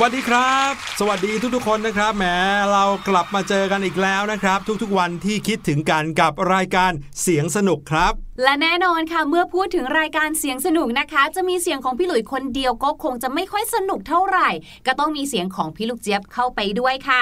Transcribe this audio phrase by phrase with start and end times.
[0.00, 2.24] วัสดีครับ สวัสดีทุกๆคนนะครับแหม
[2.72, 6.92] เรากลับมาเจอกันอีกแล้วนะครับ ทุกๆวันที่คิดถึงกันกับรายการ
[7.22, 8.12] เสียงสนุกครับ
[8.42, 14.48] และแน่นอนค่ะเมื่อพูดถึงรายการเสียงสนุกนะคะ จะมีเสียงของพี่หลุยคนเดียวก็คงจะไม่ค่อยสนุกเท่าไหร่
[14.86, 17.20] ก็ต้องมีเสียงของพี่ลูกเจี๊ยบเข้าไปด้วยค่ะ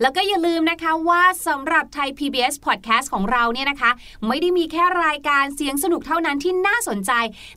[0.00, 3.90] แล้วก็อย่าลืมนะคะว่าสำหรับไทย PBS Podcast ของเราเนี่ยนะคะ
[4.26, 7.12] ไม่ได้มีแค่รายการเสียงสนุกเท่านั้นที่น่าสนใจ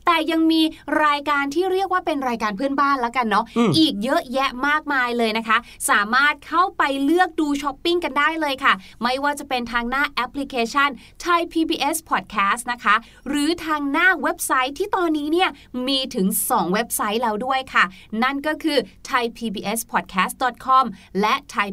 [0.06, 0.62] แต่ยังมี
[1.04, 5.56] รายการที่เรียกว่าเป็นรายการเพื่อนบ้านแล้วกันเนาะอืมอีกเยอะแยะมากมายเลยนะคะ
[5.90, 8.72] สามารถเข้าไปเลือกดูช้อปปิ้งกันได้เลยค่ะ
[9.02, 10.90] ไม่ว่าจะเป็นทางหน้าแอปพลิเคชัน
[11.24, 12.94] Thai PBS Podcast นะคะ
[13.28, 15.50] หรือทางหน้าเว็บไซต์ที่ตอนนี้เนี่ย
[15.88, 17.84] มีถึง 2 เว็บไซต์แล้วด้วยค่ะ
[18.22, 18.78] นั่นก็คือ
[19.08, 20.84] thaipbspodcast.com
[21.20, 21.68] และ Thai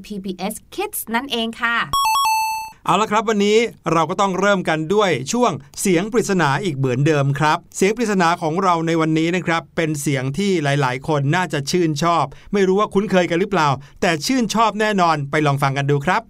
[0.57, 1.75] Voice Kids นั่นเองค่ะ
[2.85, 3.57] เอาละครับวันนี้
[3.91, 5.51] เราก็ต้องเริ่มกันด้วยช่วง
[5.81, 13.69] เสียงปริศนาอีกเหมือนเดิมครับ เสียงปริศนาของเราในวันนี้นะครับ เป็นเสียงที่หลาย ๆ คนน่าจะชื่นชอบ ไม่รู้ว่าคุ้นเคยกันหรือเปล่า
[14.01, 16.23] แต่ชื่นชอบแน่นอนไปลองฟังกันดูครับ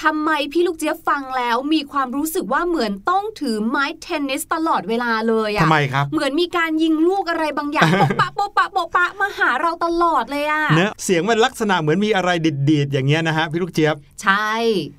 [0.00, 12.30] ทำ ไมพี่ลูกเจี๊ยบฟังแล้วมีความรู้สึกว่าเหมือนต้องถือไม้เทนนิสตลอดเวลาเลยอะทำไมครับ เหมือนมีการยิงลูกอะไรบางอย่างโปะปะโปะปะโปะปะมาหาเราตลอดเลยอะเนอะเสียงมันลักษณะเหมือนมีอะไร
[12.70, 14.52] ดีดๆ อย่างเงี้ยนะฮะพี่ลูกเจี๊ยบ ใช่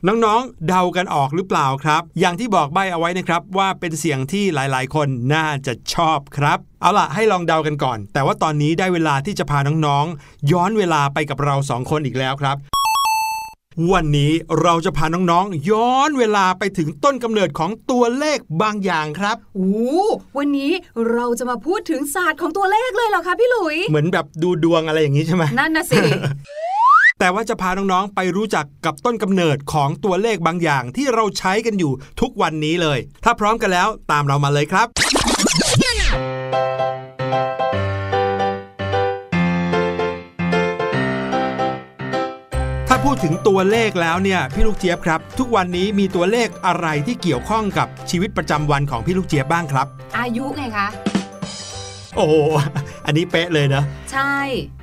[0.07, 12.57] น้องๆ เดากันออกหรือเปล่าครับ อย่างที่บอกใบเอาไว้นะครับว่าเป็นเสียงที่หลายๆ คนน่าจะชอบครับเอาล่ะ ให้ลองเดากันก่อน แต่ว่าตอนนี้ได้เวลาที่จะพาน้องๆ ย้อนเวลาไปกับเราสองคนอีกแล้วครับ
[13.93, 14.31] วันนี้
[14.61, 19.71] เราจะพาน้องๆ ย้อนเวลาไปถึงต้นกำเนิดของตัวเลขบางอย่างครับโอ้
[20.37, 20.71] วันนี้
[21.11, 25.99] เราจะมาพูดถึงศาสตร์ของตัวเลขเลยเหรอคะพี่หลุย เหมือนแบบดูดวงอะไรอย่างนี้ใช่ไหมนั่นนะสิ
[27.19, 31.91] แต่ว่าจะพาน้องๆ ไปรู้จักกับต้นกำเนิดของตัวเลขบางอย่างที่เราใช้กันอยู่
[32.21, 34.87] ทุกวันนี้เลย ถ้าพร้อมกันแล้วตามเรามาเลยครับ
[43.05, 49.87] พูดถึงตัวเลขแล้วเนี่ยพี่ลูกเจี๊ยบครับ ทุกวันนี้มีตัวเลขอะไรที่เกี่ยวข้องกับชีวิตประจำวันของพี่ลูกเจี๊ยบบ้างครับ
[50.17, 50.87] อายุไงคะ
[52.15, 52.35] โอ้โห
[53.05, 54.35] อันนี้เป๊ะเลยนะใช่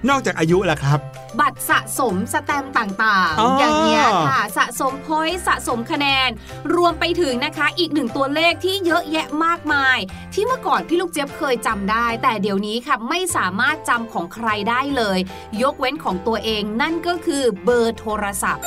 [0.09, 0.99] นอกจากอายุแล้วครับ
[1.41, 6.29] บัตรสะสมสแตมป์ต่างอ๋อๆออย่างเงี้ยค่ะ สะสมพอยต์สะสมคะแนน
[6.75, 9.99] รวมไปถึงนะคะอีกหนึ่งตัวเลขที่เยอะแยะมากมาย
[10.35, 15.19] ที่เมื่อก่อนพี่ลูกเจี๊ยบเคยจำได้ แต่เดี๋ยวนี้ค่ะไม่สามารถจำของใครได้เลย
[15.63, 18.65] ยกเว้นของตัวเองนั่นก็คือเบอร์โทรศัพท์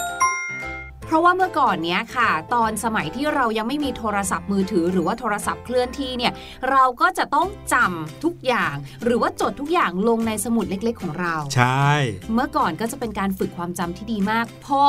[1.09, 6.33] เพราะว่าเมื่อก่อนเนี้ยค่ะ ตอนสมัยที่เรายังไม่มีโทรศัพท์มือถือ หรือว่าโทรศัพท์เคลื่อนที่เนี่ย
[6.69, 11.89] เราก็จะต้องจำทุกอย่าง หรือว่าจดทุกอย่างลงในสมุดเล็กๆ ของเรา ใช่
[12.33, 14.83] เมื่อก่อนก็จะเป็นการฝึกความจำที่ดีมาก พอ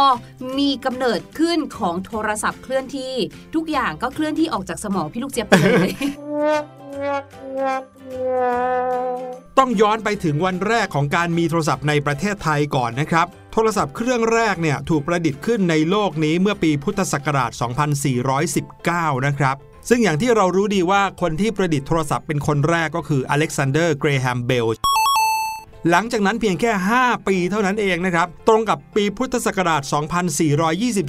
[0.58, 3.14] มีกำเนิดขึ้นของโทรศัพท์เคลื่อนที่
[3.54, 5.90] ทุกอย่างก็เคลื่อนที่ออกจากสมองพี่ลูกเจี๊ยบไปเลย
[9.58, 17.50] ต้องย้อนไปถึงวันแรกของการมีโทรศัพท์ในประเทศไทยก่อนนะครับ โทรศัพท์เครื่องแรกเนี่ยถูกประดิษฐ์ขึ้นในโลกนี้เมื่อปีพุทธศักราช
[18.38, 19.56] 2419 นะครับ
[19.88, 24.66] ซึ่งอย่างที่เรารู้ดีว่าคนที่ประดิษฐ์โทรศัพท์เป็นคนแรกก็คืออเล็กซานเดอร์ เกรแฮม เบล
[25.90, 29.82] หลังจากนั้นเพียงแค่ 5 ปีเท่านั้นเองนะครับ ตรงกับปีพุทธศักราช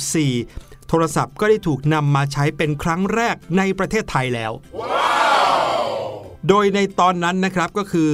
[0.02, 4.52] 2424 โทรศัพท์ก็ได้ถูกนำมาใช้เป็นครั้งแรกในประเทศไทยแล้ว
[6.50, 8.12] โดยในตอนนั้นนะครับก็คือ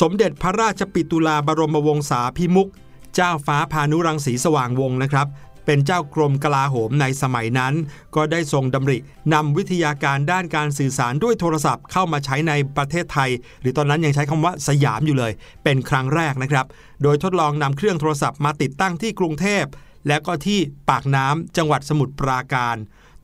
[0.00, 2.68] สมเด็จพระราชปิตุลาบรมวงศาพิมุก
[3.14, 5.26] เจ้าฟ้าพานุรังสีสว่างวงศ์นะครับ
[5.66, 7.74] เป็นเจ้ากรมกลาโหมในสมัยนั้น
[8.14, 8.98] ก็ได้ทรงดำริ
[9.34, 15.32] นำวิทยาการด้านการสื่อสารด้วยโทรศัพท์เข้ามาใช้ในประเทศไทย หรือตอนนั้นยังใช้คำว่าสยามอยู่เลย
[15.64, 16.66] เป็นครั้งแรกนะครับ
[17.02, 19.64] โดยทดลองนำเครื่องโทรศัพท์มาติดตั้งที่กรุงเทพ
[20.08, 20.58] และก็ที่
[20.90, 22.76] ปากน้ำจังหวัดสมุทรปราการ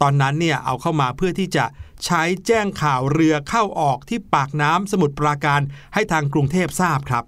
[0.02, 1.64] ตอนนั้นเนี่ยเอาเข้ามาเพื่อที่จะ
[2.04, 5.61] ใช้แจ้งข่าวเรือเข้าออกที่ปากน้ำสมุทรปราการ
[5.95, 7.25] ให้ทางกรุงเทพทราบครับ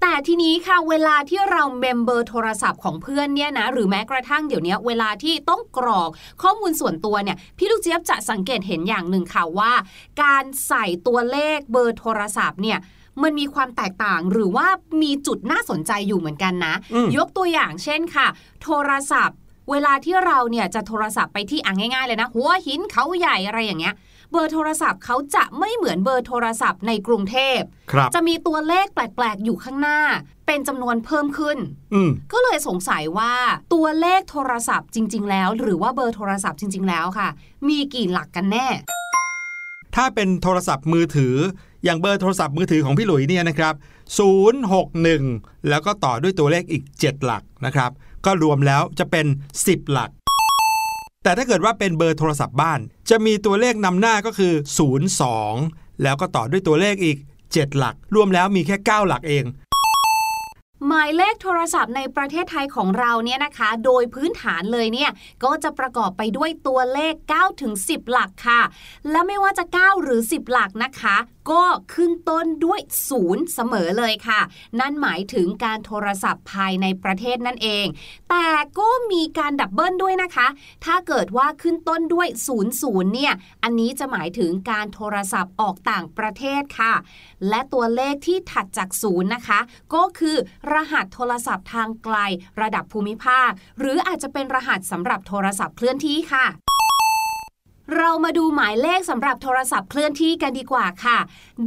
[0.00, 6.10] แต่ทีนี้ค่ะเวลาที่เราเมมเบอร์โทรศัพท์ของเพื่อนเนี่ยนะหรือแม้กระทั่งเดี๋ยวนี้เวลาที่ต้องกรอก
[6.42, 9.72] ข้อมูลส่วนตัวเนี่ยพี่ลูกเจี๊ยบจะสังเกตเห็นอย่างหนึ่งค่ะว่า
[10.22, 12.78] การใส่ตัวเลขเบอร์โทรศัพท์เนี่ย
[13.22, 14.66] มันมีความแตกต่างหรือว่า
[15.02, 18.26] มีจุดน่าสนใจอยู่เหมือนกันนะอืมยกตัวอย่างเช่นค่ะ
[18.62, 19.38] โทรศัพท์
[19.72, 23.94] เวลาที่เราเนี่ยจะโทรศัพท์ไปที่อ่างง่ายๆเลยนะ หัวหินเขาใหญ่อะไรอย่างเงี้ย
[24.30, 27.60] เบอร์โทรศัพท์เขาจะไม่เหมือนเบอร์โทรศัพท์ในกรุงเทพ
[27.92, 30.00] ครับจะมีตัวเลขแปลกๆ อยู่ข้างหน้า
[30.46, 31.58] เป็นจำนวนเพิ่มขึ้น
[31.94, 33.34] อืมก็เลยสงสัยว่า
[33.74, 37.28] ตัวเลขโทรศัพท์จริง ๆ แล้ว หรือว่าเบอร์โทรศัพท์จริง ๆ แล้วค่ะ
[37.68, 38.68] มีกี่หลักกันแน่
[39.96, 41.34] ถ้าเป็นโทรศัพท์มือถือ
[41.84, 43.74] อย่างเบอร์โทรศัพท์มือถือของพี่หลุยเนี่ยนะครับ
[44.70, 47.90] 061 แล้วก็ต่อด้วยตัวเลขอีก 7 หลักนะครับ
[48.26, 49.26] ก็รวมแล้วจะเป็น
[49.58, 50.10] 10 หลัก
[51.24, 54.52] แต่ถ้าเกิดว่าเป็นเบอร์โทรศัพท์บ้าน จะมีตัวเลขนำหน้าก็คือ
[55.28, 57.16] 02 แล้วก็ต่อด้วยตัวเลขอีก
[57.48, 59.46] 7 หลัก รวมแล้วมีแค่ 9 หลักเอง
[60.88, 65.10] หมายเลขโทรศัพท์ในประเทศไทยของเราเนี่ยนะคะ โดยพื้นฐานเลยเนี่ย
[65.44, 68.60] ก็จะประกอบไปด้วยตัวเลข9ถึง10 หลักค่ะ
[69.10, 71.16] และไม่ว่าจะ 9 หรือ 10 หลักนะคะ
[71.50, 74.40] ก็ขึ้นต้นด้วยศูนย์เสมอเลยค่ะ
[74.80, 77.86] นั่นหมายถึงการโทรศัพท์ภายในประเทศนั่นเอง
[78.30, 80.46] แต่ก็มีการดับเบิลด้วยนะคะ
[80.84, 82.56] ถ้าเกิดว่าขึ้นต้นด้วย0ู
[83.02, 83.32] นย์เนี่ย
[83.62, 86.94] อันนี้จะหมายถึงการโทรศัพท์ออกต่างประเทศค่ะ
[87.48, 89.60] และตัวเลขที่ถัดจากศูนย์นะคะ
[89.94, 90.36] ก็คือ
[90.72, 92.16] รหัสโทรศัพท์ทางไกล
[92.60, 96.46] ระดับภูมิภาค หรืออาจจะเป็นรหัสสำหรับโทรศัพท์เคลื่อนที่ค่ะ
[97.96, 101.18] เรามาดูหมายเลขสำหรับโทรศัพท์เคลื่อนที่กันดีกว่าค่ะ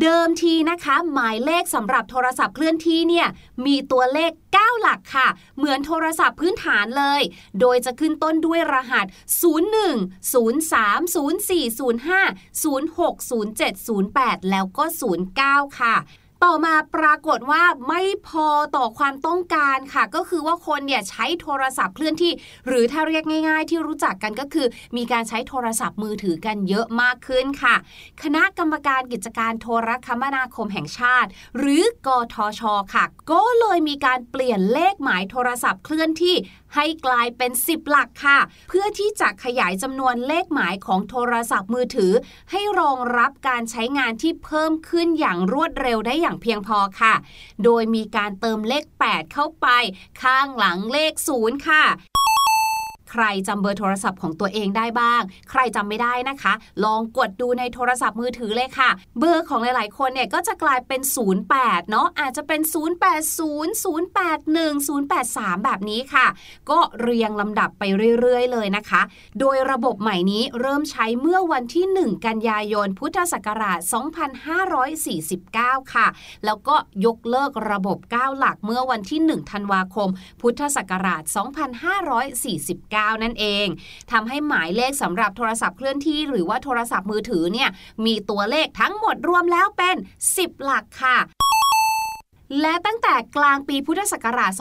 [0.01, 3.27] เดิมทีนะคะ หมายเลขสำหรับโทรศัพท์เคลื่อนที่เนี่ย
[3.65, 7.21] มีตัวเลข 9 หลักค่ะ เหมือนโทรศัพท์พื้นฐานเลย
[7.59, 9.05] โดยจะขึ้นต้นด้วยรหัส
[9.43, 10.99] 01 03
[11.47, 11.61] 04
[12.07, 14.85] 05 06 07 08 แล้วก็
[15.31, 15.95] 09 ค่ะ
[16.45, 22.31] ต่อมาปรากฏว่าไม่พอต่อความต้องการค่ะ ก็คือว่าคนเนี่ยใช้โทรศัพท์เคลื่อนที่
[22.67, 27.75] หรือถ้าเรียกง่าย ๆ ที่รู้จักกันก็คือ มีการใช้โทรศัพท์มือถือกันเยอะมากขึ้นค่ะ
[28.23, 32.61] คณะกรรมการกิจการโทรคมนาคมแห่งชาติ หรือกทช
[32.93, 36.35] ค่ะ ก็เลยมีการเปลี่ยนเลขหมายโทรศัพท์เคลื่อนที่
[36.75, 38.39] ให้กลายเป็น 10 หลักค่ะ
[38.69, 42.13] เพื่อที่จะขยายจำนวนเลขหมายของโทรศัพท์มือถือ
[42.51, 47.13] ให้รองรับการใช้งานที่เพิ่มขึ้นอย่างรวดเร็วได้อย่างเพียงพอค่ะ
[47.63, 49.67] โดยมีการเติมเลข 8 เข้าไป
[50.21, 51.83] ข้างหลังเลข 0 ค่ะ
[53.21, 56.53] รจำเบอร์โทรศัพท์ของตัวเองได้บ้าง ใครจำไม่ได้นะคะ
[56.83, 61.01] ลองกดดูในโทรศัพท์มือถือเลยค่ะ เบอร์ของหลาย ๆ คนเนี่ยก็จะกลายเป็น
[61.45, 62.73] 08 เนาะอาจจะเป็น 080
[63.85, 64.55] 081
[65.21, 66.27] 083 แบบนี้ค่ะ
[66.69, 67.83] ก็เรียงลำดับไป
[68.19, 69.01] เรื่อย ๆ เลยนะคะ
[69.39, 73.79] โดยระบบใหม่นี้เริ่มใช้เมื่อวันที่ 1 กันยายน พุทธศักราช
[75.25, 76.07] 2549 ค่ะ
[76.45, 80.09] แล้วก็ยกเลิกระบบ 9 หลักเมื่อวันที่ 1 ธันวาคม
[80.41, 81.23] พุทธศักราช
[82.95, 83.67] 2549นั่นเอง
[84.11, 87.69] ทำให้หมายเลขสำหรับโทรศัพท์เคลื่อนที่หรือว่าโทรศัพท์มือถือเนี่ย
[88.05, 89.95] มีตัวเลขทั้งหมดรวมแล้วเป็น
[90.31, 91.17] 10 หลักค่ะ
[92.61, 94.51] และตั้งแต่กลางปีพุทธศักราช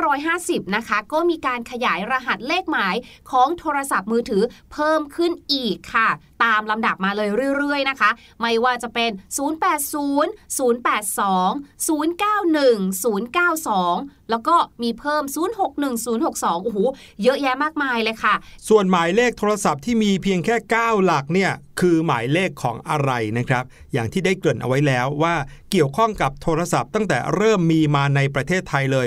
[0.00, 2.94] 2550 นะคะ ก็มีการขยายรหัสเลขหมาย
[3.30, 6.08] ของโทรศัพท์มือถือเพิ่มขึ้นอีกค่ะ
[6.44, 8.10] ตามลำดับมาเลยเรื่อยๆนะคะ
[8.40, 15.24] ไม่ว่าจะเป็น 080 082 091 092 แล้วก็มีเพิ่ม
[15.64, 16.78] 061 062 โอ้โห
[17.22, 18.34] เยอะแยะมากมายเลยค่ะ
[18.68, 25.34] ส่วนหมายเลขโทรศัพท์ที่มีเพียงแค่ 9 หลักเนี่ย คือหมายเลขของอะไรนะครับ อย่างที่ได้เกริ่นเอาไว้แล้วว่า
[25.70, 29.06] เกี่ยวข้องกับโทรศัพท์ตั้งแต่เริ่มมีมาในประเทศไทยเลย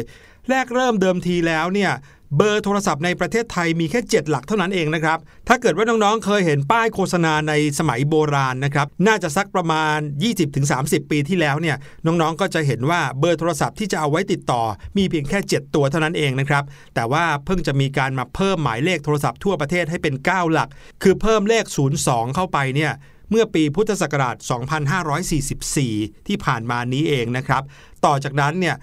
[0.49, 1.91] แรกเริ่มเดิมทีแล้วเนี่ย
[2.37, 9.97] เบอร์โทรศัพท์ในประเทศไทยมีแค่ 7 หลักเท่านั้นเองนะครับ ถ้าเกิดว่าน้องๆ เคยเห็นป้ายโฆษณาในสมัยโบราณนะครับ น่าจะสักประมาณ
[10.55, 14.63] 20-30 ปีที่แล้วเนี่ย น้องๆ ก็จะเห็นว่าเบอร์โทรศัพท์ที่จะเอาไว้ติดต่อ
[14.97, 16.63] มีเพียงแค่ 7 ตัวเท่านั้นเองนะครับ
[16.95, 20.69] แต่ว่าเพิ่งจะมีการมาเพิ่มหมายเลขโทรศัพท์ทั่วประเทศให้เป็น 9 หลัก
[21.03, 21.65] คือเพิ่มเลข
[21.99, 22.93] 02 เข้าไปเนี่ย
[23.29, 24.35] เมื่อปีพุทธศักราช
[25.31, 27.63] 2544 ที่ผ่านมานี้เองนะครับ
[28.05, 28.75] ต่อจากนั้นเนี่ย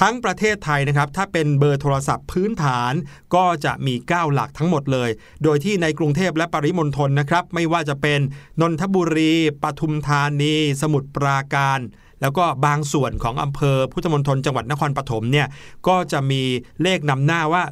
[0.00, 2.92] ทั้งประเทศไทยนะครับ ถ้าเป็นเบอร์โทรศัพท์พื้นฐาน
[3.34, 5.10] ก็จะมี 9 หลักทั้งหมดเลย
[5.42, 8.20] โดยที่ในกรุงเทพและปริมณฑลนะครับ ไม่ว่าจะเป็น
[8.60, 9.32] นนทบุรี
[9.62, 11.80] ปทุมธานี สมุทรปราการ
[12.20, 15.46] แล้วก็บางส่วนของอำเภอพุทธมณฑลจังหวัดนครปฐมเนี่ย
[15.88, 16.42] ก็จะมี
[16.82, 17.62] เลขนำหน้าว่า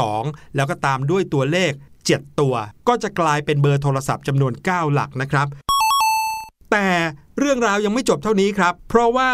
[0.00, 1.72] 02 แล้วก็ตามด้วยตัวเลข
[2.06, 2.54] 7 ตัว
[2.88, 5.46] ก็จะกลายเป็นเบอร์โทรศัพท์จำนวน 9 หลักนะครับ
[6.72, 6.86] แต่
[7.38, 9.30] เรื่องราวยังไม่จบเท่านี้ครับ เพราะว่า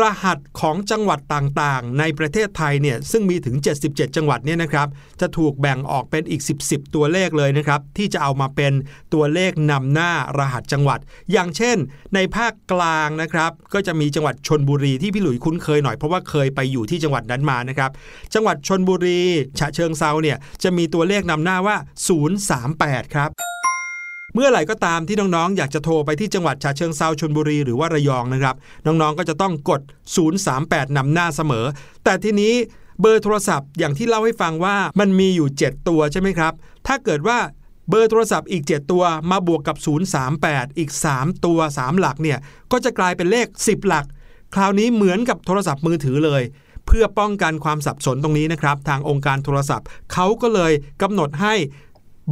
[0.00, 4.88] รหัสของจังหวัดต่างๆ ในประเทศไทยเนี่ยซึ่งมีถึง 77 จังหวัดเนี่ยนะครับ
[5.20, 8.72] จะถูกแบ่งออกเป็นอีก 10 10 ตัวเลขเลยนะครับ ที่จะเอามาเป็น
[9.14, 10.98] ตัวเลขนำหน้ารหัสจังหวัด
[11.32, 11.76] อย่างเช่น
[12.14, 17.90] ในภาคกลางนะครับ ก็จะมีจังหวัดชนบุรีที่พี่หลุยคุ้นเคยหน่อยเพราะว่าเคยไปอยู่ที่จังหวัดนั้นมานะครับ
[18.34, 19.20] จังหวัดชนบุรี
[19.58, 21.76] ฉะเชิงเซาเนี่ยจะมีตัวเลขนำหน้าว่า
[22.44, 23.30] 038 ครับ
[24.36, 29.80] เมื่อไหร่ก็ตามที่น้องๆ อยากจะโทรไปที่จังหวัดฉะเชิงเซาชนบุรีหรือว่าระยองนะครับ น้องๆ ก็จะต้องกด
[30.38, 31.66] 038 นำหน้าเสมอ
[32.04, 32.54] แต่ทีนี้
[33.00, 36.52] เบอร์โทรศัพท์อย่างที่เล่าให้ฟังว่ามันมีอยู่ 7 ตัวใช่ไหมครับ
[36.86, 37.38] ถ้าเกิดว่า
[37.88, 39.76] เบอร์โทรศัพท์อีก 7 ตัวมาบวกกับ
[40.28, 42.38] 038 อีก 3 ตัว 3 หลักเนี่ย
[42.72, 44.06] ก็จะกลายเป็นเลข 10 หลัก
[44.54, 46.42] คราวนี้เหมือนกับโทรศัพท์มือถือเลย
[46.86, 50.72] เพื่อป้องกันความสับสนตรงนี้นะครับ ทางองค์การโทรศัพท์เขาก็เลย
[51.02, 51.54] กำหนดให้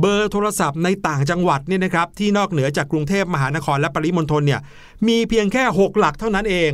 [0.00, 4.60] เบอร์โทรศัพท์ในต่างจังหวัดเนี่ยนะครับที่นอกเหนือจากกรุงเทพมหานครและปริมณฑลเนี่ย
[5.08, 6.72] มีเพียงแค่ 6 หลักเท่านั้นเอง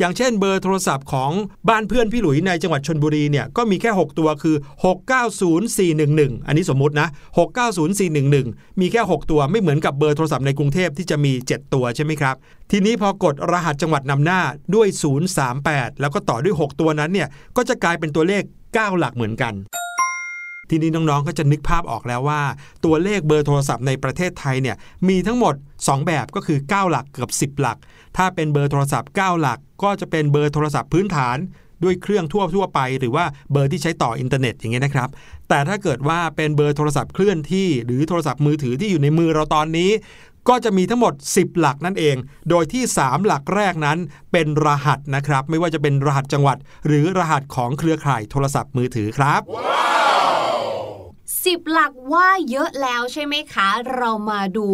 [0.00, 1.30] อย่างเช่นเบอร์โทรศัพท์ของ
[1.68, 4.56] บ้านเพื่อนพี่หลุยในจังหวัดชนบุรีเนี่ยก็มีแค่ 6 ตัวคือ
[5.30, 7.08] 690411 อันนี้สมมุตินะ
[7.94, 12.36] 690411 มีแค่ 6 ตัวไม่เหมือนกับเบอร์โทรศัพท์ในกรุงเทพที่จะมี 7 ตัวใช่ไหมครับ
[12.70, 14.40] ทีนี้พอกดรหัสจังหวัดนำหน้า
[14.74, 14.88] ด้วย
[15.44, 19.54] 038 แล้วก็ต่อด้วย 6 ตัวนั้นเนี่ยก็จะกลายเป็นตัวเลข 9 หลักเหมือนกัน
[20.70, 22.42] ทีนี้น้องๆก็จะนึกภาพออกแล้วว่า
[22.84, 24.76] ตัวเลขเบอร์โทรศัพท์ในประเทศไทยเนี่ย
[25.08, 27.78] มีทั้งหมด 2 แบบก็คือ 9 หลักกับ10 หลัก
[28.16, 31.36] ถ้าเป็นเบอร์โทรศัพท์ 9 หลัก ก็จะเป็นเบอร์โทรศัพท์พื้นฐาน
[31.84, 35.08] ด้วยเครื่องทั่วทั่วไป หรือว่าเบอร์ที่ใช้ต่ออินเทอร์เน็ตอย่างเงี้ยนะครับ
[35.48, 39.90] แต่ถ้าเกิดว่าเป็นเบอร์โทรศัพท์เคลื่อนที่ หรือโทรศัพท์มือถือที่อยู่ในมือเราตอนนี้
[40.48, 42.16] ก็จะมีทั้งหมด 10 หลักนั่นเอง
[42.50, 43.98] โดยที่ 3 หลักแรกนั้น
[44.32, 46.56] เป็นรหัสนะครับ ไม่ว่าจะเป็นรหัสจังหวัด
[46.86, 49.42] หรือรหัสของเครือข่ายโทรศัพท์มือถือครับ
[51.46, 54.68] สิบหลักว่าเยอะแล้วใช่ไหมคะ เรามาดู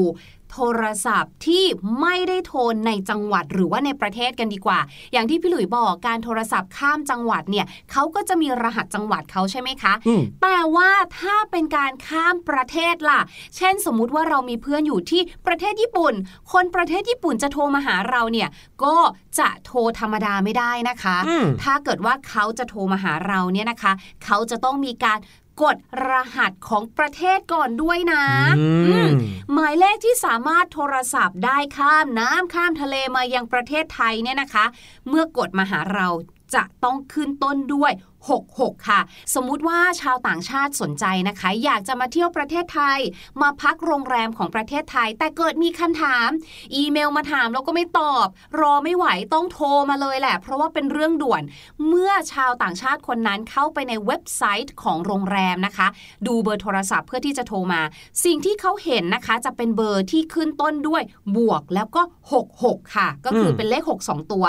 [0.52, 1.64] โทรศัพท์ที่
[2.00, 4.78] ไม่ได้โทรในจังหวัดหรือว่าในประเทศกันดีกว่า
[5.12, 13.20] อย่างที่พี่หลุยบอกการโทรศัพท์ข้ามจังหวัดเนี่ยเขาก็จะมีรหัสจังหวัดเขาใช่ไหมคะอืมแต่ว่าถ้าเป็นการข้ามประเทศล่ะ
[13.56, 16.14] เช่นสมมุติว่าเรามีเพื่อนอยู่ที่ประเทศญี่ปุ่น
[16.52, 18.48] คนประเทศญี่ปุ่นจะโทรมาหาเราเนี่ย
[18.84, 18.96] ก็
[19.38, 23.92] จะโทรธรรมดาไม่ได้นะคะอืมถ้าเกิดว่าเขาจะโทรมาหาเราเนี่ยนะคะ
[24.24, 25.18] เขาจะต้องมีการ
[25.62, 25.76] กด
[26.08, 28.24] รหัสของประเทศก่อนด้วยนะ
[28.58, 29.10] อืมอืม
[29.52, 34.64] หมายเลขที่สามารถโทรศัพท์ได้ข้ามน้ำข้ามทะเลมายังประเทศไทยเนี่ยนะคะ
[35.08, 36.08] เมื่อกดมาหาเรา
[36.54, 37.92] จะต้องขึ้นต้นด้วย
[38.30, 39.00] 66 ค่ะ
[39.34, 42.98] สมมุติว่าชาวต่างชาติสนใจนะคะ อยากจะมาเที่ยวประเทศไทย
[43.42, 46.28] มาพักโรงแรมของประเทศไทย แต่เกิดมีคำถาม
[46.74, 48.26] อีเมลมาถามแล้วก็ไม่ตอบ
[48.60, 51.42] รอไม่ไหวต้องโทรมาเลยแหละ เพราะว่าเป็นเรื่องด่วน
[51.88, 55.86] เมื่อชาวต่างชาติคนนั้นเข้าไปในเว็บไซต์ของโรงแรมนะคะ
[56.26, 57.80] ดูเบอร์โทรศัพท์เพื่อที่จะโทรมา
[58.24, 61.02] สิ่งที่เขาเห็นนะคะ จะเป็นเบอร์ที่ขึ้นต้นด้วย
[61.36, 62.02] บวกแล้วก็
[62.48, 64.44] 66 ค่ะ ก็คืออมเป็นเลข 6 2 ตัว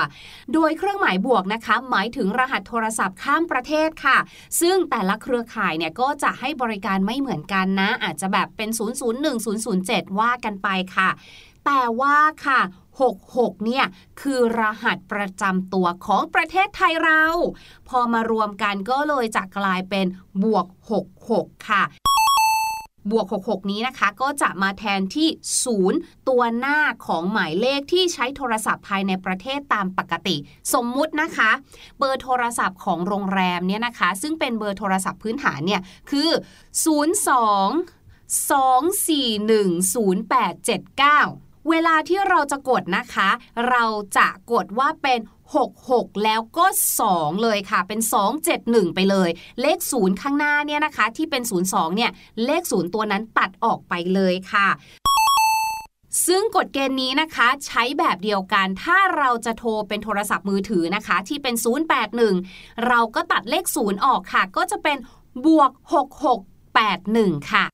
[0.53, 4.17] โดยเครื่องหมายบวกนะคะ หมายถึงรหัสโทรศัพท์ข้ามประเทศค่ะ
[4.61, 8.69] ซึ่งแต่ละเครือข่ายเนี่ยก็จะให้บริการไม่เหมือนกันนะ อาจจะแบบเป็น
[9.19, 9.37] 001
[10.07, 11.09] 007 ว่ากันไปค่ะ
[11.65, 12.61] แต่ว่าค่ะ
[13.11, 13.85] 66 เนี่ย
[14.21, 17.23] คือรหัสประจำตัวของประเทศไทยเรา
[17.89, 20.05] พอมารวมกันก็เลยจะกลายเป็น
[20.43, 20.65] บวก
[21.17, 21.83] 66 ค่ะ
[23.11, 25.29] บวก 66 นี้นะคะ ก็จะมาแทนที่
[25.81, 30.35] 0 ตัวหน้าของหมายเลขที่ใช้โทรศัพท์ภายในประเทศตามปกติ
[30.73, 31.51] สมมุตินะคะ
[31.99, 36.29] เบอร์โทรศัพท์ของโรงแรมเนี่ยนะคะ ซึ่งเป็นเบอร์โทรศัพท์พื้นฐานเนี่ยคือ
[36.83, 36.89] 02
[38.49, 43.29] 241 0879 เวลาที่เราจะกดนะคะ
[43.69, 43.83] เรา
[44.17, 45.19] จะกดว่าเป็น
[45.61, 46.65] 66แล้วก็
[47.05, 47.99] 2 เลยค่ะ เป็น
[48.47, 49.29] 271 ไปเลย
[49.61, 52.11] เลข 0 ข้างหน้าเนี่ยนะคะ ที่เป็น 02 เนี่ย
[52.45, 54.67] เลข 0 ตัวนั้นตัดออกไปเลยค่ะ
[56.27, 61.55] ซึ่งกฎเกณฑ์นี้นะคะใช้แบบเดียวกัน ถ้าเราจะโทรเป็นโทรศัพท์มือถือนะคะ ที่เป็น
[62.19, 64.97] 081 เราก็ตัดเลข 0 ออกค่ะ ก็จะเป็น
[65.45, 65.71] บวก
[66.61, 67.65] 6681 ค่ะ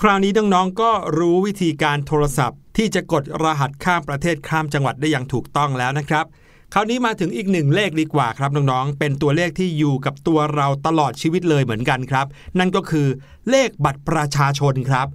[0.00, 6.26] คราวนี้น้องๆก็รู้วิธีการโทรศัพท์ ที่จะกดรหัสข้ามประเทศข้ามจังหวัดได้อย่างถูกต้องแล้วนะครับ
[6.74, 12.26] คราวนี้มาถึงอีกหนึ่งเลขดีกว่าครับน้องๆ เป็นตัวเลขที่อยู่กับตัวเราตลอดชีวิตเลยเหมือนกันครับ
[12.58, 13.06] นั่นก็คือ
[13.50, 15.06] เลขบัตรประชาชนครับ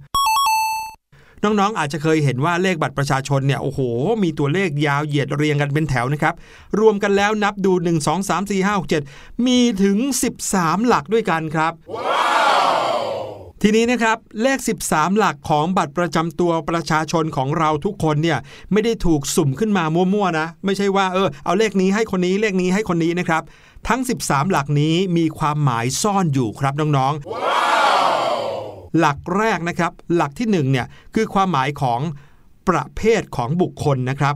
[1.44, 3.80] น้องๆ อาจจะเคยเห็นว่าเลขบัตรประชาชนเนี่ย โอ้โห
[4.22, 6.34] มีตัวเลขยาวเหยียดเรียงกันเป็นแถวนะครับ
[6.80, 9.98] รวมกันแล้วนับดู 1 2 3 4 5 6 7 มีถึง
[10.42, 11.72] 13 หลักด้วยกันครับ
[13.64, 18.38] ทีนี้นะครับเลข 13 หลักของบัตรประจำตัวประชาชนของเราทุกคนเนี่ย
[18.72, 23.42] ไม่ได้ถูกสุ่มขึ้นมามั่วๆนะ ไม่ใช่ว่าเออเอาเลขนี้ให้คนนี้เลขนี้ให้คนนี้นะครับ
[23.88, 32.00] ทั้ง 13 หลักนี้มีความหมายซ่อนอยู่ครับน้องๆหลักแรกนะครับ หลักที่1เนี่ยคือความหมายของ
[32.68, 34.34] ประเภทของบุคคลนะครับ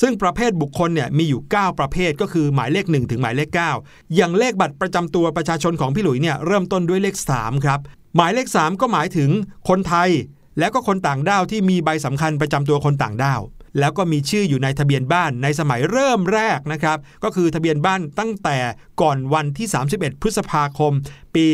[0.00, 3.48] ซึ่งประเภทบุคคลเนี่ยมีอยู่ 9 ประเภทก็คือหมายเลข 1 ถึงหมายเลข
[3.82, 7.80] 9 อย่างเลขบัตรประจำตัวประชาชนของพี่หลุยเนี่ยเริ่มต้นด้วยเลข 3 ครับ
[8.16, 9.30] หมายเลข 3 ก็หมายถึง
[9.68, 10.10] คนไทย
[10.58, 13.40] แล้วก็คนต่างด้าวที่มีใบสำคัญประจำตัวคนต่างด้าว
[13.78, 18.58] แล้วก็มีชื่ออยู่ในทะเบียนบ้านในสมัยเริ่มแรกนะครับ ก็คือทะเบียนบ้านตั้งแต่
[19.00, 20.92] ก่อนวันที่ 31 พฤษภาคม
[21.34, 21.46] ปี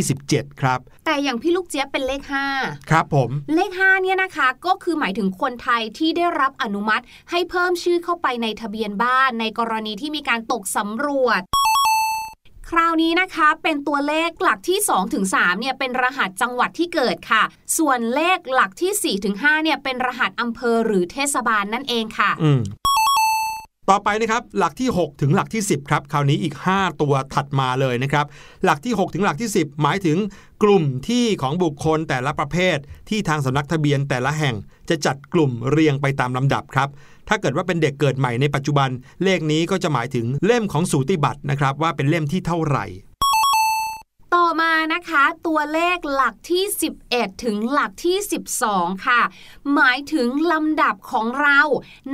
[0.00, 2.22] 2527 ครับ แต่อย่างพี่ลูกเจี๊ยบเป็นเลข
[2.56, 11.42] 5 ครับผม เลข 5 เนี่ยนะคะ ก็คือหมายถึงคนไทยที่ได้รับอนุมัติให้เพิ่มชื่อเข้าไปในทะเบียนบ้านในกรณีที่มีการตกสำรวจ
[12.72, 17.42] คราวนี้นะคะ เป็นตัวเลขหลักที่2ถึง3เนี่ยเป็นรหัสจังหวัดที่เกิดค่ะ
[17.78, 22.60] ส่วนเลขหลักที่4ถึง5เนี่ยเป็นรหัสอำเภอหรือเทศบาลนั่นเองค่ะอืม
[23.90, 28.26] ต่อไปนะครับหลักที่ 6 ถึงหลักที่ 10ครับคราวนี้อีก 5 ตัวถัดมาเลยนะครับ
[28.64, 30.16] หลักที่ 6 ถึงหลักที่ 10 หมายถึง
[30.62, 32.76] กลุ่มที่ของบุคคลแต่ละประเภท
[33.08, 34.54] ที่ทางสำนักทะเบียนแต่ละแห่ง
[34.88, 36.88] จะจัดกลุ่มเรียงไปตามลำดับครับ
[37.28, 38.90] ถ้าเกิดว่าเป็นเด็กเกิดใหม่ในปัจจุบัน
[39.24, 42.86] เลขนี้ก็จะหมายถึงเล่มของสูติบัตรนะครับว่าเป็นเล่มที่เท่าไหร่
[44.34, 46.64] ต่อมานะคะ ตัวเลขหลักที่
[47.04, 48.16] 11 ถึงหลักที่
[48.60, 49.20] 12 ค่ะ
[49.74, 51.60] หมายถึงลำดับของเรา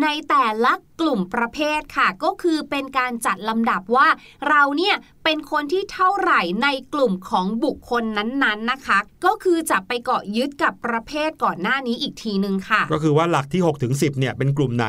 [0.02, 4.08] ในแต่ละกลุ่มประเภทค่ะ ก็คือเป็นการจัดลำดับว่า
[4.48, 14.86] เราเนี่ยเป็นคนที่เท่าไหร่ในกลุ่มของบุคคลนั้นๆนะคะ ก็คือจะไปเกาะยึดกับประเภทก่อนหน้านี้อีกทีหนึ่งค่ะ ก็คือว่าหลักที่6ถึง10เนี่ยเป็นกลุ่มไหน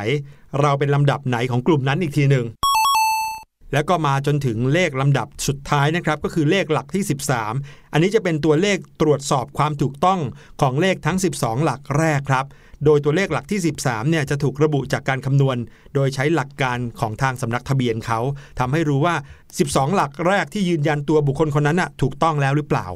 [0.61, 2.47] เราเป็นลำดับไหนของกลุ่มนั้นอีกทีหนึ่ง
[3.73, 7.03] แล้วก็มาจนถึงเลขลำดับสุดท้ายนะครับ ก็คือเลขหลักที่
[7.47, 10.19] 13 อันนี้จะเป็นตัวเลขตรวจสอบความถูกต้อง
[10.62, 12.45] ของเลขทั้ง 12 หลักแรกครับ
[12.86, 15.58] โดยตัวเลขหลักที่ 13เนี่ยจะถูกระบุจากการคำนวณ
[15.95, 18.19] โดยใช้หลักการของทางสำนักทะเบียนเขา
[18.60, 19.15] ทำให้รู้ว่า
[19.55, 22.88] 12 หลักแรกที่ยืนยันตัวบุคคลคนนั้นน่ะถูกต้องแล้วหรือเปล่า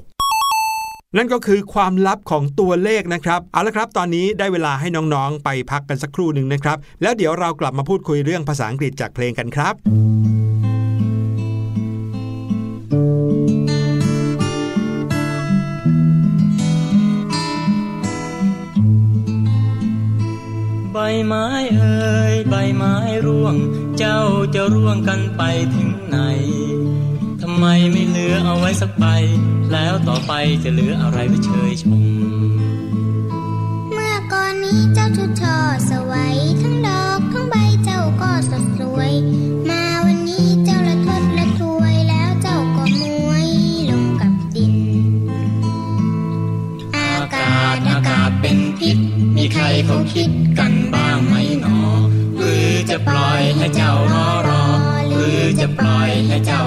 [1.17, 9.73] นั่นก็คือความลับของตัวเลขนะครับ เอาละครับ ตอนนี้ได้เวลาให้น้องๆ ไปพักกันสักครู่หนึ่งนะครับ แล้วเดี๋ยวเรากลับมาพูดคุยเรื่องภาษาอังกฤษจากเพลงกันครับ
[21.27, 21.45] ไม้
[21.77, 23.55] เอ่ยใบไม้ร่วง
[23.97, 24.21] เจ้า
[24.55, 25.41] จะร่วงกันไป
[25.75, 26.17] ถึงไหน
[27.41, 29.05] ทำไมไม่เหลือเอาไว้สักใบ
[29.71, 32.03] แล้วต่อไปจะเหลืออะไรไว้เชยชม
[33.93, 35.57] เมื่อก่อนนี้เจ้าชุดชอ
[35.89, 39.13] สวยทั้งดอกทั้งใบเจ้าก็สดสวย
[56.29, 56.62] ปล่อ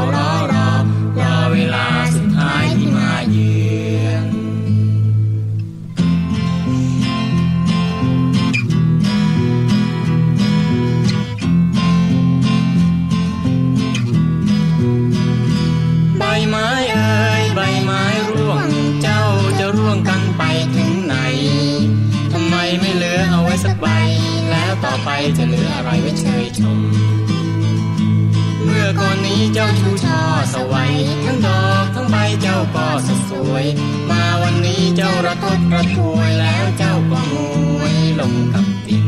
[35.72, 37.34] จ้าระทดระทวยแล้วเจ้าก็ม
[37.78, 39.06] วยลงกับดิน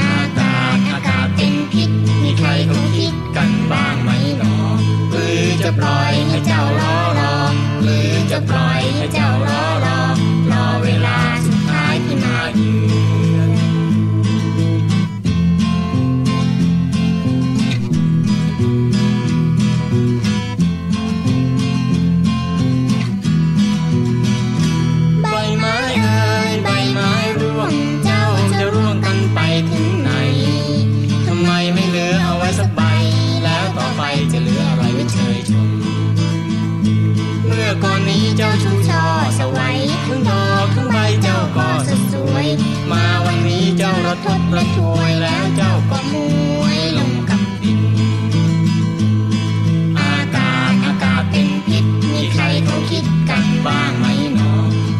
[0.00, 1.90] อากาศอากาศเป็นพิษ
[2.22, 4.54] มีใครเขาคิดกันบ้างไหมหนอ
[5.10, 7.36] หรือจะปล่อยให้เจ้ารอรอ
[7.82, 9.27] หรือจะปล่อยให้เจ้า
[45.08, 46.14] วยแล้วเจ้าก็ม
[46.60, 47.80] วยลงกับดิน
[49.98, 54.52] อากาศอากาศเป็นพิษมีใครเขาคิดกันบ้างไหมหนอ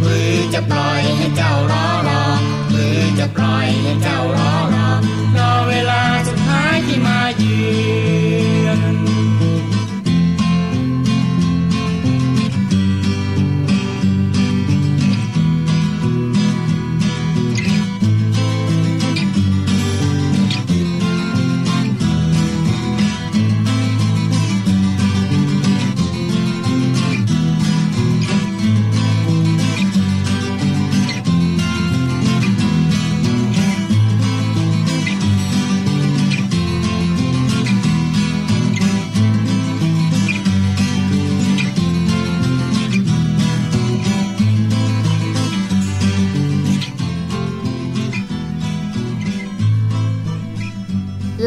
[0.02, 2.22] หรือจะปล่อยให้เจ้ารอรอ
[2.70, 4.88] หรือจะปล่อยให้เจ้ารอรอ
[5.36, 7.56] รอเวลาสุดท้ายที่มาเยื
[8.24, 8.27] อน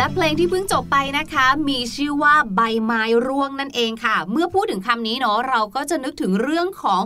[0.02, 7.02] และเพลงที่เพิ่งจบไปนะคะ มีชื่อว่าใบไม้ร่วงนั่นเองค่ะ เมื่อพูดถึงคำนี้เนาะเราก็จะนึกถึงเรื่องของ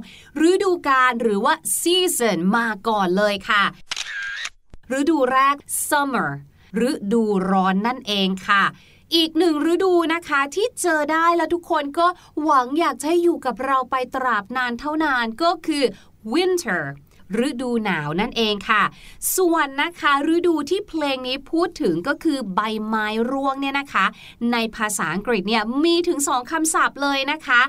[0.50, 3.64] ฤดูกาลหรือว่า season มาก่อนเลยค่ะ
[5.00, 5.56] ฤดูแรก
[5.88, 6.30] summer
[6.90, 8.64] ฤดูร้อนนั่นเองค่ะ
[9.16, 12.08] อีกหนึ่งฤดูนะคะที่เจอได้และทุกคนก็
[12.44, 15.84] หวังอยากจะให้อยู่กับเราไปตราบนานเท่านานก็คือ
[16.34, 16.84] winter
[17.48, 18.84] ฤดูหนาวนั่นเองค่ะ
[19.36, 24.06] ส่วนนะคะฤดูที่เพลงนี้พูดถึงก็คือใบไม้ร่วงเนี่ยนะคะ
[24.52, 27.62] ในภาษาอังกฤษเนี่ยมีถึงสองคำศัพท์เลยนะคะ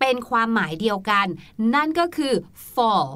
[0.00, 1.26] เป็นความหมายเดียวกัน
[1.74, 2.34] นั่นก็คือ
[2.74, 3.10] fall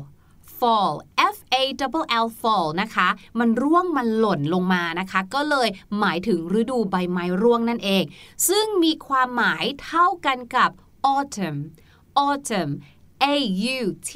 [0.59, 0.95] fall
[1.35, 3.09] f a l l fall นะคะ
[3.39, 5.69] มันร่วงมันหล่นลงมานะคะ ก็เลย
[6.01, 8.05] หมายถึงฤดูใบไม้ร่วงนั่นเอง
[8.49, 10.71] ซึ่งมีความหมายเท่ากันกับ
[11.15, 11.59] autumn
[12.27, 12.73] autumn
[13.25, 13.37] A
[13.79, 14.13] U T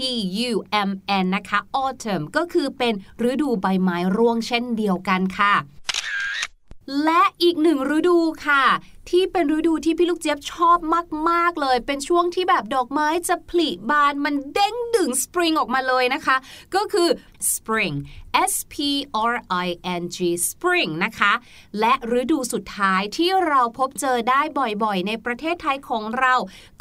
[0.51, 0.53] U
[0.89, 0.91] M
[1.25, 2.95] N นะคะ autumn ก็คือเป็น
[3.31, 5.55] ฤดูใบไม้ร่วงเช่นเดียวกันค่ะ
[7.05, 8.65] และอีกหนึ่งฤดูค่ะ
[9.11, 10.79] ที่เป็นฤดูที่พี่ลูกเจี๊ยบชอบ
[11.31, 16.37] มาก ๆ เลย เป็นช่วงที่แบบดอกไม้จะผลิบานมันเด้งดึงสปริงออกมาเลยนะคะ
[16.75, 17.09] ก็คือ
[17.53, 17.97] spring
[18.53, 18.75] S P
[19.33, 19.35] R
[19.67, 19.69] I
[20.01, 21.33] N G spring นะคะ
[21.81, 26.35] และฤดูสุดท้ายที่เราพบเจอได้บ่อยๆ ในประเทศไทยของเรา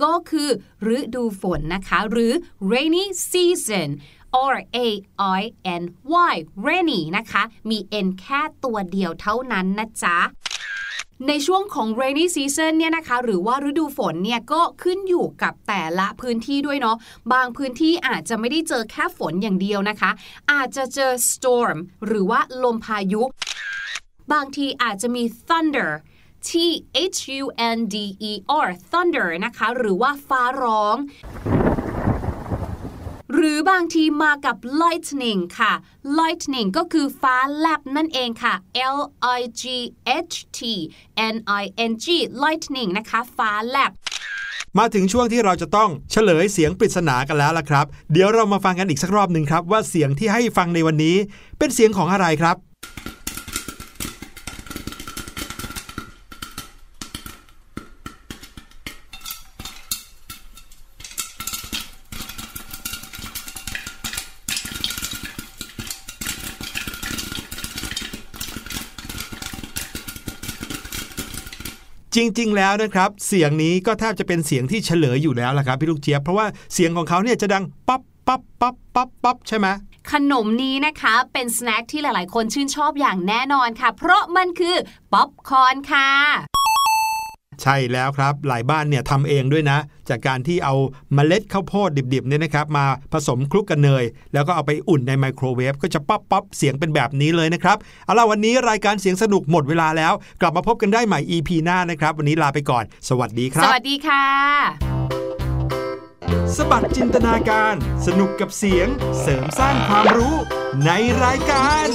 [0.04, 0.50] ก็คือ
[0.98, 2.34] ฤดูฝนนะคะ หรือ
[2.72, 3.90] rainy season
[4.54, 4.88] R A
[5.40, 5.42] I
[5.82, 5.84] N
[6.34, 10.18] Y rainy นะคะ มี n แค่ตัวเดียวเท่านั้นนะจ๊ะ
[11.28, 16.98] ในช่วงของ rainy season เนี่ยนะคะ หรือว่าฤดูฝนเนี่ยก็ขึ้นอยู่กับแต่ละพื้นที่ด้วยเนาะ
[17.34, 20.12] บางพื้นที่อาจจะไม่ได้เจอแค่ฝนอย่างเดียวนะคะ
[20.52, 23.24] อาจจะเจอ storm หรือว่าลมพายุ
[24.34, 25.92] บางทีอาจจะมี thunder
[26.48, 26.52] T
[27.16, 27.96] H U N D
[28.30, 28.32] E
[28.66, 30.96] R thunder นะคะ หรือว่าฟ้าร้อง
[33.44, 35.74] หรือบางทีมากับ lightning ค่ะ
[36.20, 38.54] lightning ก็คือฟ้าแลบนั่นเองค่ะ
[38.98, 39.00] L
[39.40, 39.64] I G
[40.32, 40.60] H T
[41.34, 42.06] N I N G
[42.44, 43.92] lightning นะคะ ฟ้าแลบ
[44.78, 51.16] มาถึงช่วงที่เราจะต้องเฉลยเสียงปริศนากันแล้วล่ะครับ เดี๋ยวเรามาฟังกันอีกสักรอบหนึ่งครับ ว่าเสียงที่ให้ฟังในวันนี้
[51.58, 52.56] เป็นเสียงของอะไรครับ
[72.16, 79.68] จริง ๆ แล้วนะครับ เสียงนี้ก็แทบจะเป็นเสียงที่เฉลยอยู่แล้วล่ะครับพี่ลูกเจี๊ยบเพราะว่าเสียงของเขาเนี่ยจะดังปั๊บปั๊บปั๊บปั๊บปั๊บใช่ไหม
[80.12, 84.76] ขนมนี้นะคะเป็น snack ที่หลาย ๆ คนชื่นชอบอย่างแน่นอนค่ะ เพราะมันคือ
[85.14, 86.51] ป๊อปคอร์นค่ะ
[87.62, 89.78] ใช่แล้วครับ หลายบ้านเนี่ยทำเองด้วยนะ
[90.10, 90.76] จากการที่เอา
[91.14, 104.26] เมล็ดข้าวโพดดิบๆเนี่ยนะครับ มาผสมคลุกกันเนย แล้วก็เอาไปอุ่นในไมโครเวฟก็จะป๊อปป๊อปเสียงเป็นแบบนี้เลยนะครับ เอาล่ะวันนี้รายการเสียงสนุกหมดเวลาแล้ว กลับมาพบกันได้ใหม่ EP หน้านะครับ วันนี้ลาไปก่อน สวัสดีคสรับวัสดีค่ะ
[106.56, 108.88] สบัดจินตนาการ สนุกกับเสียง
[109.22, 110.36] เสริมสร้างความรู้
[110.86, 110.92] ใน
[111.24, 111.88] รายการ